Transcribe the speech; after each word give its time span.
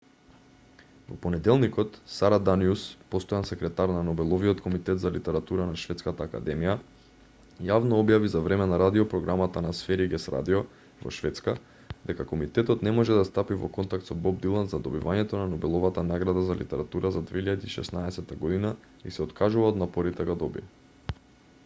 во 1.09 1.15
понеделникот 1.23 1.97
сара 2.11 2.37
даниус 2.45 2.83
постојан 3.15 3.43
секретар 3.49 3.91
на 3.95 3.99
нобеловиот 4.07 4.63
комитет 4.67 5.01
за 5.03 5.11
литература 5.17 5.67
на 5.71 5.75
шведската 5.81 6.25
академија 6.29 6.73
јавно 7.67 7.99
објави 8.03 8.31
за 8.35 8.41
време 8.47 8.65
на 8.71 8.79
радиопрограмата 8.83 9.61
на 9.65 9.73
сверигес 9.81 10.25
радио 10.37 10.61
во 11.05 11.13
шведска 11.19 11.55
дека 12.11 12.27
комитетот 12.31 12.85
не 12.89 12.95
може 13.01 13.17
да 13.19 13.27
стапи 13.31 13.57
во 13.65 13.69
контакт 13.77 14.09
со 14.11 14.17
боб 14.25 14.39
дилан 14.47 14.71
за 14.73 14.79
добивањето 14.89 15.41
на 15.43 15.51
нобеловата 15.53 16.05
награда 16.13 16.47
за 16.49 16.55
литература 16.63 17.13
за 17.19 17.21
2016 17.35 18.33
година 18.47 18.73
и 19.11 19.15
се 19.19 19.23
откажува 19.29 19.69
од 19.75 19.79
напорите 19.85 20.19
да 20.27 20.31
го 20.33 20.39
добие 20.47 21.21